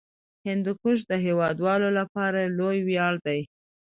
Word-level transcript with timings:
هندوکش 0.47 0.99
د 1.11 1.11
هیوادوالو 1.25 1.89
لپاره 1.99 2.39
لوی 2.57 2.77
ویاړ 2.87 3.13
دی. 3.25 3.41